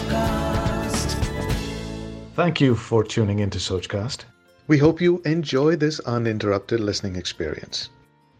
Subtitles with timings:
[0.00, 1.14] Sochcast.
[2.36, 4.24] Thank you for tuning into Sochcast.
[4.68, 7.90] We hope you enjoy this uninterrupted listening experience.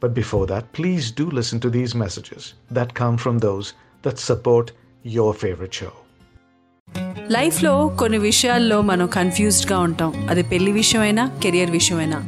[0.03, 4.73] But before that, please do listen to these messages that come from those that support
[5.05, 5.93] your favorite show.
[7.31, 12.19] లైఫ్లో కొన్ని విషయాల్లో మనం కన్ఫ్యూజ్డ్గా ఉంటాం అది పెళ్ళి విషయమైనా career విషయమైనా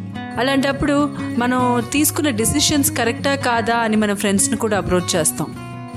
[0.40, 0.96] అలాంటప్పుడు
[1.42, 1.60] మనం
[1.94, 5.48] తీసుకున్న డిసిషన్స్ కరెక్టా కాదా అని మన ఫ్రెండ్స్ని కూడా అప్రోచ్ చేస్తాం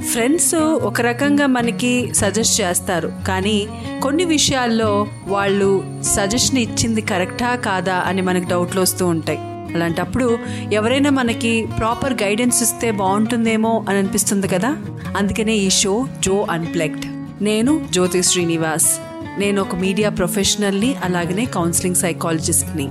[0.03, 3.11] ఫ్రెండ్స్ ఒక రకంగా మనకి సజెస్ట్ చేస్తారు.
[3.27, 3.67] కానీ
[4.03, 9.37] కొన్ని విషయాల్లో వాళ్ళు సజెషన్ ఇచ్చింది కరెక్టా కాదా అని మనకు డౌట్లు వస్తూ ఉంటాయి.
[9.75, 10.37] అలాంటప్పుడు
[10.73, 14.77] ఎవరైనా మనకి ప్రాపర్ గైడెన్స్ ఇస్తే బాగుంటుందేమో అని అనిపిస్తుంది కదా?
[15.17, 17.05] అందుకనే ఈ షో జో అన్ప్లెక్డ్
[17.43, 18.97] నేను జ్యోతి శ్రీనివాస్.
[19.39, 22.87] నేను ఒక మీడియా ప్రొఫెషనల్ని అలాగనే కౌన్సిలింగ్ సైకాలజిస్ట్ని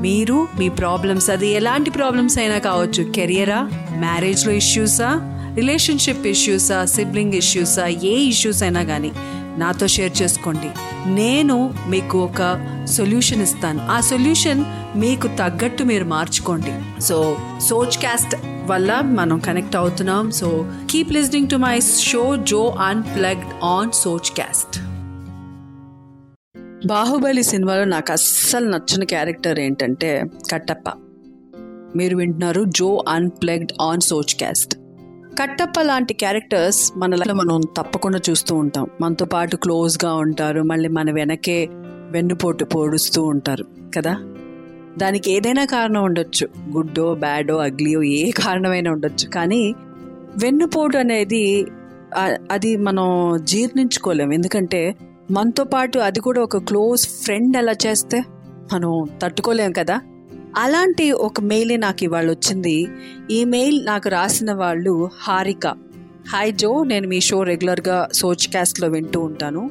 [0.00, 3.04] మీరు మీ ప్రాబ్లమ్స్ అది ఎలాంటి ప్రాబ్లమ్స్ అయినా కావచ్చు.
[3.04, 9.12] కెరియరా మ్యారేజ్లో ఇష్యూసా రిలేషన్షిప్ ఇష్యూసా సిబ్లింగ్ ఇష్యూసా ఏ ఇష్యూస్ అయినా కానీ
[9.58, 10.70] నాతో షేర్ చేసుకోండి.
[11.14, 12.42] నేను మీకు ఒక
[12.90, 13.80] సొల్యూషన్ ఇస్తాను.
[13.90, 14.60] ఆ సొల్యూషన్
[14.98, 17.02] మీకు తగ్గట్టు మీరు మార్చుకోండి.
[17.02, 17.36] సో
[17.68, 20.30] సోచ్ క్యాస్ట్ వల్ల మనం కనెక్ట్ అవుతున్నాం.
[20.30, 20.48] So
[20.90, 23.90] keep listening to my show Jo unplugged on
[24.30, 24.76] Sochcast
[26.86, 30.10] Baahubali సినిమాలో నాకు అస్సలు నచ్చిన క్యారెక్టర్ ఏంటంటే
[30.52, 30.84] కట్టప్ప.
[31.96, 34.00] మీరు వింటున్నారు Jo unplugged on
[34.34, 34.74] Sochcast
[35.38, 38.86] Kattappa లాంటి క్యారెక్టర్స్ మన మనం తప్పకుండా చూస్తూ ఉంటాం.
[39.00, 40.62] మనతో పాటు క్లోజ్గా ఉంటారు.
[40.62, 41.68] మళ్ళీ మన వెనకే
[42.10, 43.64] వెన్నుపోటు పోడుస్తూ ఉంటారు.
[43.96, 44.16] కదా?
[44.98, 46.48] దానికి ఏదైనా కారణం ఉండొచ్చు.
[46.70, 49.28] గుడ్డో బ్యాడో అగ్లియో ఏ కారణమైనా ఉండొచ్చు.
[49.28, 49.74] కానీ
[50.42, 51.66] వెన్నుపోటు అనేది
[52.50, 54.32] అది మనం జీర్ణించుకోలేం.
[54.32, 54.94] ఎందుకంటే
[55.30, 58.22] మనతో పాటు అది కూడా ఒక క్లోజ్ ఫ్రెండ్ అలా చేస్తే
[58.72, 60.00] మనం తట్టుకోలేం కదా?
[60.56, 62.88] అలాంటి ఒక మెయిలే నాకు ఇవాళ వచ్చింది.
[63.30, 65.74] ఈ మెయిల్ నాకు రాసిన వాళ్ళు హారిక.
[66.28, 69.70] హాయ్ జో నేను మీ షో రెగ్యులర్గా సోచ్ క్యాస్ట్లో వింటూ ఉంటాను.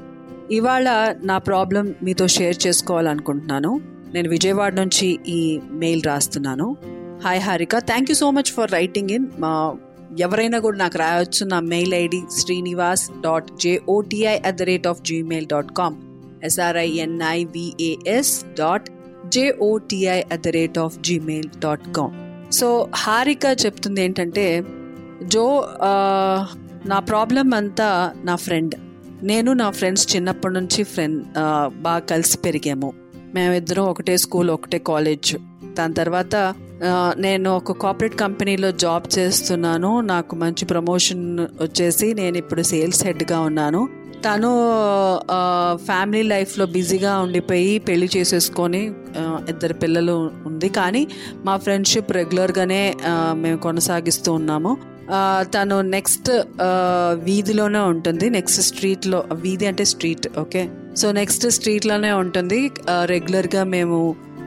[0.51, 3.81] ఇవాళ నా ప్రాబ్లం మీతో షేర్ చేసుకోవాలనుకుంటున్నాను.
[4.13, 6.77] నేను విజయవాడ నుంచి ఈ మెయిల్ రాస్తున్నాను.
[7.23, 9.27] Hi Harika thank you so much for writing in.
[9.39, 9.75] మా
[10.19, 15.47] ఎవరైనా కూడా నాకు రాయొచ్చు నా mail ID Srinivas dot JOTI at the rate of Gmail
[15.47, 15.95] dot com
[16.43, 18.96] SRINIVAS dot
[19.29, 22.15] JOTI at the rate of Gmail dot com
[22.51, 24.63] so Harika చెప్తుంది ఏంటంటే
[25.23, 25.45] జో
[26.85, 28.75] నా problem అంతా నా ఫ్రెండ్
[29.23, 31.23] నేను నా ఫ్రెండ్స్ చిన్నప్పటి నుంచి ఫ్రెండ్
[31.81, 32.93] బాగా కలిసి పెరిగాము.
[33.35, 35.31] మేమిద్దరం ఒకటే స్కూల్ ఒకటే కాలేజ్
[35.77, 36.35] దాని తర్వాత
[37.17, 40.01] నేను ఒక కార్పొరేట్ కంపెనీలో జాబ్ చేస్తున్నాను.
[40.01, 41.23] నాకు మంచి ప్రమోషన్
[41.61, 43.81] వచ్చేసి నేను ఇప్పుడు సేల్స్ హెడ్గా ఉన్నాను.
[44.25, 44.49] తను
[45.87, 48.83] ఫ్యామిలీ లైఫ్లో బిజీగా ఉండిపోయి పెళ్ళి చేసేసుకొని
[49.51, 50.15] ఇద్దరు పిల్లలు
[50.49, 50.69] ఉంది.
[50.79, 51.01] కానీ
[51.47, 52.81] మా ఫ్రెండ్షిప్ రెగ్యులర్గానే
[53.43, 54.71] మేము కొనసాగిస్తూ ఉన్నాము.
[55.55, 56.29] తను నెక్స్ట్
[57.27, 58.29] వీధిలోనే ఉంటుంది.
[58.37, 60.63] నెక్స్ట్ స్ట్రీట్లో వీధి అంటే స్ట్రీట్ ఓకే?
[61.01, 62.59] సో నెక్స్ట్ స్ట్రీట్లోనే ఉంటుంది.
[63.13, 63.99] రెగ్యులర్గా మేము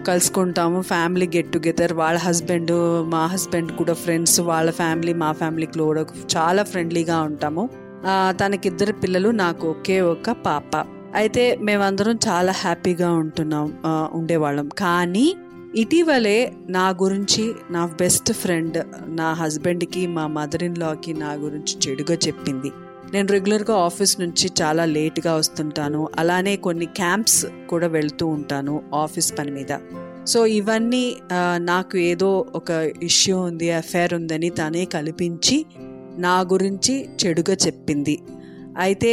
[0.09, 0.79] కలుసుకుంటాము.
[0.91, 1.93] Family get together.
[1.93, 2.73] వాళ్ళ హస్బెండ్
[3.15, 4.39] మా హస్బెండ్ కూడా ఫ్రెండ్స్.
[4.51, 6.05] వాళ్ళ ఫ్యామిలీ మా ఫ్యామిలీ కూడా
[6.37, 7.65] చాలా ఫ్రెండ్లీగా ఉంటాము.
[8.41, 10.73] తనకిద్దరు పిల్లలు నాకు ఒకే ఒక పాప.
[11.15, 13.67] అయితే మేమందరం చాలా హ్యాపీగా ఉంటున్నాం
[14.13, 14.69] ఉండేవాళ్ళం.
[14.79, 15.27] కానీ
[15.77, 16.39] ఇటీవలే
[16.69, 18.79] నా గురించి నా బెస్ట్ ఫ్రెండ్
[19.19, 22.71] నా హస్బెండ్కి మా మదర్ ఇన్ లాకి నా గురించి చెడుగా చెప్పింది.
[23.13, 26.01] నేను రెగ్యులర్గా ఆఫీస్ నుంచి చాలా లేట్గా వస్తుంటాను.
[26.19, 29.73] అలానే కొన్ని క్యాంప్స్ కూడా వెళ్తూ ఉంటాను ఆఫీస్ పని మీద.
[30.27, 31.05] సో ఇవన్నీ
[31.59, 32.71] నాకు ఏదో ఒక
[33.03, 35.57] ఇష్యూ ఉంది అఫేర్ ఉందని తనే కల్పించి
[36.21, 38.17] నా గురించి చెడుగా చెప్పింది.
[38.79, 39.13] అయితే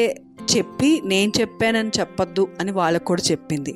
[0.51, 3.73] చెప్పి నేను చెప్పానని చెప్పొద్దు అని వాళ్ళకు కూడా చెప్పింది.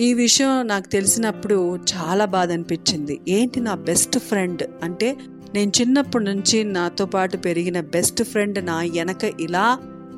[0.00, 1.56] ఈ విషయం నాకు తెలిసినప్పుడు
[1.92, 3.14] చాలా బాధ అనిపించింది.
[3.28, 4.62] ఏంటి నా బెస్ట్ ఫ్రెండ్?
[4.82, 5.08] అంటే
[5.54, 9.66] నేను చిన్నప్పటి నుంచి నాతో పాటు పెరిగిన బెస్ట్ ఫ్రెండ్ నా వెనక ఇలా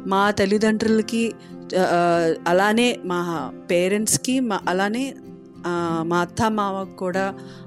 [0.07, 1.23] మా తల్లిదండ్రులకి
[2.49, 3.21] అలానే మా
[3.71, 5.05] పేరెంట్స్కి మా అలానే
[6.03, 7.25] మా అత్త మామకు కూడా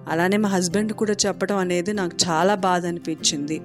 [0.07, 3.57] అలానే మా హస్బెండ్ కూడా చెప్పడం అనేది నాకు చాలా బాధ అనిపించింది.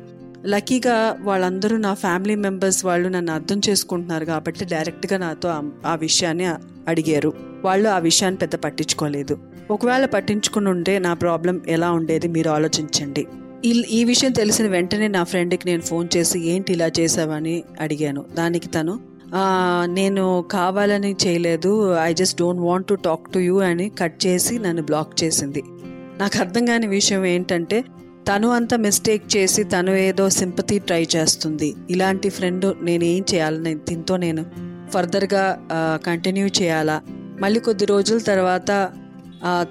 [0.47, 5.49] లక్కీగా వాళ్ళందరూ నా ఫ్యామిలీ మెంబర్స్ వాళ్ళు నన్ను అర్థం చేసుకుంటున్నారు కాబట్టి డైరెక్ట్గా నాతో
[5.87, 6.47] ఆ- విషయాన్ని
[6.89, 7.33] అడిగారు.
[7.65, 9.39] వాళ్ళు ఆ విషయాన్ని పెద్ద పట్టించుకోలేదు.
[9.71, 13.27] ఒకవేళ పట్టించుకుని ఉంటే నా ప్రాబ్లం ఎలా ఉండేది మీరు ఆలోచించండి.
[13.65, 18.25] ఈ- విషయం తెలిసిన వెంటనే నా ఫ్రెండ్కి నేను ఫోన్ చేసి ఏంటి ఇలా చేసావని అడిగాను.
[18.35, 19.01] దానికి తను
[19.85, 21.95] నేను కావాలని చేయలేదు.
[21.95, 25.63] I just don't want to talk to you అని కట్ చేసి నన్ను బ్లాక్ చేసింది.
[26.19, 27.85] నాకు అర్థం కాని విషయం ఏంటంటే
[28.29, 31.75] తను అంత మిస్టేక్ చేసి తను ఏదో సింపతి ట్రై చేస్తుంది.
[31.91, 34.45] ఇలాంటి ఫ్రెండ్ నేను ఏం చేయాలని దీంతో నేను
[34.95, 35.45] ఫర్దర్గా
[36.07, 37.01] కంటిన్యూ చేయాలా?
[37.41, 38.71] మళ్ళీ కొద్ది రోజుల తర్వాత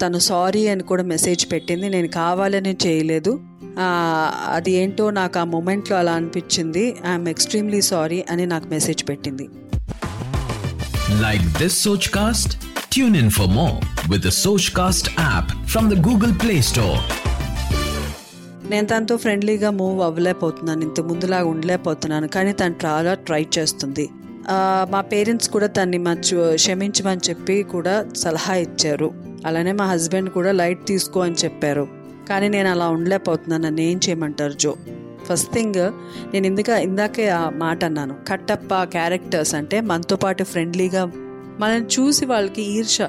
[0.02, 1.90] తను సారీ అని కూడా మెసేజ్ పెట్టింది.
[1.90, 3.40] నేను కావాలని చేయలేదు.
[4.56, 6.86] అది ఏంటో నాకు ఆ మూమెంట్లో అలా అనిపించింది.
[7.10, 9.48] ఐఎమ్ ఎక్స్ట్రీమ్లీ సారీ అని నాకు మెసేజ్ పెట్టింది.
[11.22, 12.54] Like this Sochcast
[12.94, 13.78] tune in for more
[14.12, 14.30] with
[14.78, 17.02] Sochcast app from the Google Play Store
[18.74, 20.82] నేను తనతో ఫ్రెండ్లీగా మూవ్ అవ్వలేకపోతున్నాను.
[20.82, 22.28] ఇంత ముందులాగా ఉండలేకపోతున్నాను.
[22.28, 24.10] కానీ తను చాలా ట్రై చేస్తుంది.
[24.90, 29.12] మా పేరెంట్స్ కూడా తన్ని మంచి క్షమించమని చెప్పి కూడా సలహా ఇచ్చారు.
[29.46, 31.88] అలానే మా హస్బెండ్ కూడా లైట్ తీసుకో అని చెప్పారు.
[32.30, 33.66] కానీ నేను అలా ఉండలేకపోతున్నాను.
[33.66, 34.76] నన్ను ఏం చేయమంటారు జో?
[35.26, 35.92] ఫస్ట్ థింగ్
[36.34, 38.16] నేను ఇందుక ఇందాకే ఆ మాట అన్నాను.
[38.28, 41.06] కట్టప్ప క్యారెక్టర్స్ అంటే మనతో పాటు ఫ్రెండ్లీగా
[41.60, 43.02] మనల్ని చూసి వాళ్ళకి ఈర్ష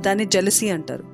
[0.00, 1.04] దాన్ని జలసీ అంటారు.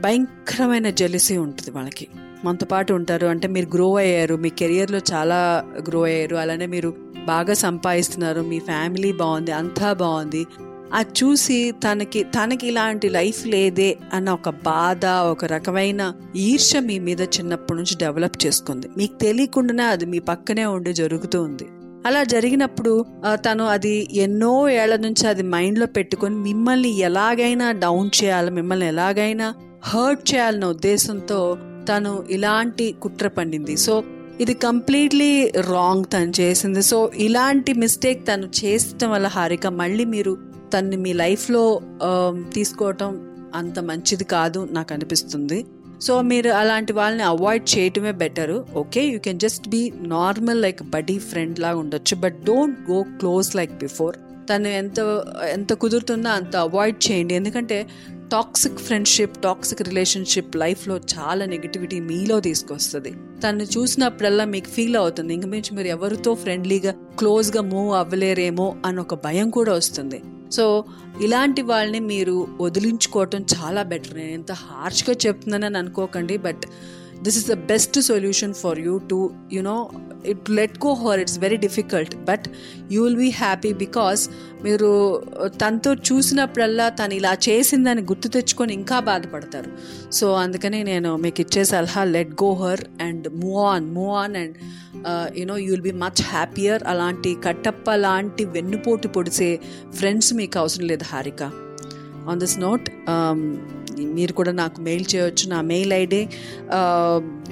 [0.00, 2.08] భయంకరమైన జెలిసీ ఉంటుంది వాళ్ళకి.
[2.44, 3.26] మనతో పాటు ఉంటారు.
[3.26, 4.34] అంటే మీరు గ్రో అయ్యారు.
[4.34, 6.36] మీ కెరియర్లో చాలా గ్రో అయ్యారు.
[6.36, 6.94] అలానే మీరు
[7.26, 8.40] బాగా సంపాదిస్తున్నారు.
[8.40, 9.52] మీ ఫ్యామిలీ బాగుంది.
[9.52, 10.46] అంతా బాగుంది.
[10.92, 17.20] అది చూసి తనకి తనకి ఇలాంటి లైఫ్ లేదే అన్న ఒక బాధ ఒక రకమైన ఈర్ష మీ మీద
[17.20, 18.88] చిన్నప్పటి నుంచి డెవలప్ చేసుకుంది.
[18.96, 21.66] మీకు తెలియకుండానే అది మీ పక్కనే ఉండి జరుగుతూ ఉంది.
[22.06, 23.04] అలా జరిగినప్పుడు
[23.34, 29.54] తను అది ఎన్నో ఏళ్ళ నుంచి అది మైండ్లో పెట్టుకొని మిమ్మల్ని ఎలాగైనా డౌన్ చేయాలి మిమ్మల్ని ఎలాగైనా
[29.84, 33.74] హర్ట్ చేయాలన్న ఉద్దేశంతో తను ఇలాంటి కుట్ర పండింది.
[33.86, 33.94] సో
[34.40, 35.32] ఇది కంప్లీట్లీ
[35.72, 36.82] రాంగ్ తను చేసింది.
[36.82, 40.32] సో ఇలాంటి మిస్టేక్ తను చేసటం వల్ల హారిక మళ్ళీ మీరు
[40.74, 41.64] తన్ని మీ లైఫ్లో
[42.54, 43.10] తీసుకోవటం
[43.54, 45.58] అంత మంచిది కాదు నాకు అనిపిస్తుంది.
[46.06, 48.58] సో మీరు అలాంటి వాళ్ళని అవాయిడ్ చేయటమే better.
[48.82, 49.82] Okay you can just be
[50.14, 54.16] normal like buddy friend లాగా ఉండొచ్చు but don't go close like before.
[54.50, 57.34] తను ఎంత ఎంత కుదురుతుందో అంత అవాయిడ్ చేయండి.
[57.34, 57.86] ఎందుకంటే
[58.32, 63.12] టాక్సిక్ ఫ్రెండ్షిప్ టాక్సిక్ రిలేషన్షిప్ లైఫ్లో చాలా నెగిటివిటీ మీలో తీసుకొస్తుంది.
[63.44, 65.34] తను చూసినప్పుడల్లా మీకు ఫీల్ అవుతుంది.
[65.34, 70.22] ఇంక మించి మీరు ఎవరితో ఫ్రెండ్లీగా క్లోజ్గా మూవ్ అవ్వలేరేమో అని ఒక భయం కూడా వస్తుంది.
[70.52, 70.84] సో
[71.20, 76.64] ఇలాంటి వాళ్ళని మీరు వదిలించుకోవటం చాలా బెటర్ నేను ఎంత హార్ష్గా చెప్తున్నానని అనుకోకండి but
[77.24, 79.18] this is the best solution for you to
[79.52, 79.76] you know
[80.32, 82.46] it let go her it's very difficult but
[82.92, 84.22] you will be happy because
[84.64, 84.88] మీరు
[85.42, 89.70] uh, తనతో చూసినప్పుడల్లా తను ఇలా చేసిందని గుర్తు తెచ్చుకొని ఇంకా బాధపడతారు.
[90.12, 94.56] సో అందుకని నేను మీకు ఇచ్చే సలహా let go her and move on move on and
[95.38, 99.50] you know you will be much happier అలాంటి కట్టప్ప లాంటి వెన్నుపోటు పొడిసే
[99.98, 101.42] ఫ్రెండ్స్ మీకు అవసరం లేదు హారిక.
[102.28, 102.88] ఆన్ దిస్ నోట్
[104.16, 106.20] మీరు కూడా నాకు మెయిల్ చేయొచ్చు నా mail ID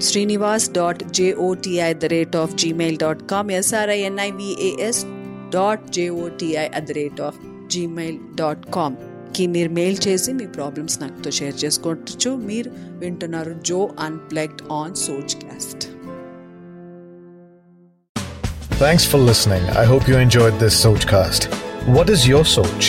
[0.09, 5.03] Srinivas dot JOTI the rate of Gmail dot com SRINIVAS
[5.51, 11.31] dot JOTI at the rate of Gmail dot కామ్కి మీరు మెయిల్ చేసి మీ ప్రాబ్లమ్స్ నాతో
[11.31, 14.97] షేర్ చేసుకోవచ్చు మీరు వింటున్నారు Jo unplugged on
[15.45, 15.85] Sochcast
[18.81, 19.65] Thanks for listening.
[19.73, 21.43] I hope you enjoyed this Sochcast.
[21.89, 22.89] What is your Soch?